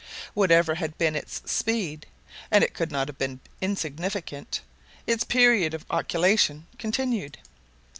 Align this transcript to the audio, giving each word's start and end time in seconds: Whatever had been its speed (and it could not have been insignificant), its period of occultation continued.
Whatever 0.33 0.73
had 0.73 0.97
been 0.97 1.15
its 1.15 1.43
speed 1.45 2.07
(and 2.49 2.63
it 2.63 2.73
could 2.73 2.91
not 2.91 3.07
have 3.07 3.19
been 3.19 3.39
insignificant), 3.61 4.61
its 5.05 5.23
period 5.23 5.75
of 5.75 5.85
occultation 5.91 6.65
continued. 6.79 7.37